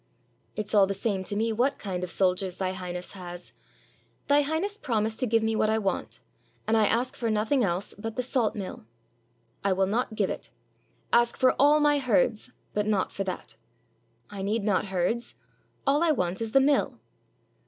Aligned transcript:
"It 0.55 0.67
's 0.67 0.73
all 0.73 0.87
the 0.87 0.95
same 0.95 1.23
to 1.25 1.35
me 1.35 1.53
what 1.53 1.77
kind 1.77 2.03
of 2.03 2.09
soldiers 2.09 2.57
Thy 2.57 2.71
Highness 2.71 3.11
has. 3.11 3.53
Thy 4.27 4.41
Highness 4.41 4.79
promised 4.79 5.19
to 5.19 5.27
give 5.27 5.43
me 5.43 5.55
what 5.55 5.69
I 5.69 5.77
want, 5.77 6.21
and 6.65 6.75
I 6.75 6.87
ask 6.87 7.15
for 7.15 7.29
nothing 7.29 7.63
else 7.63 7.93
but 7.95 8.15
the 8.15 8.23
salt 8.23 8.55
mill." 8.55 8.87
"I 9.63 9.73
will 9.73 9.85
not 9.85 10.15
give 10.15 10.31
it. 10.31 10.49
Ask 11.13 11.37
for 11.37 11.53
all 11.59 11.79
my 11.79 11.99
herds, 11.99 12.51
but 12.73 12.87
not 12.87 13.11
for 13.11 13.23
that." 13.25 13.53
"I 14.31 14.41
need 14.41 14.63
not 14.63 14.85
herds; 14.87 15.35
all 15.85 16.01
I 16.01 16.09
want 16.09 16.41
is 16.41 16.53
the 16.53 16.59
mill." 16.59 16.99